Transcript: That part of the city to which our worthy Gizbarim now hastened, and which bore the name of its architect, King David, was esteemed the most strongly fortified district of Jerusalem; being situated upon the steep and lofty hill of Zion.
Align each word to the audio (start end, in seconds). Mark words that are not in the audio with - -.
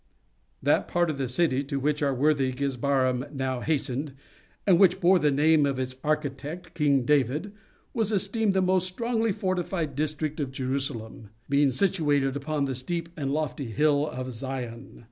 That 0.63 0.87
part 0.87 1.11
of 1.11 1.19
the 1.19 1.27
city 1.27 1.61
to 1.65 1.79
which 1.79 2.01
our 2.01 2.11
worthy 2.15 2.51
Gizbarim 2.53 3.23
now 3.31 3.59
hastened, 3.61 4.13
and 4.65 4.79
which 4.79 4.99
bore 4.99 5.19
the 5.19 5.29
name 5.29 5.63
of 5.67 5.77
its 5.77 5.95
architect, 6.03 6.73
King 6.73 7.03
David, 7.05 7.51
was 7.93 8.11
esteemed 8.11 8.55
the 8.55 8.63
most 8.63 8.87
strongly 8.87 9.31
fortified 9.31 9.95
district 9.95 10.39
of 10.39 10.51
Jerusalem; 10.51 11.29
being 11.49 11.69
situated 11.69 12.35
upon 12.35 12.65
the 12.65 12.73
steep 12.73 13.09
and 13.15 13.31
lofty 13.31 13.67
hill 13.67 14.07
of 14.07 14.33
Zion. 14.33 14.99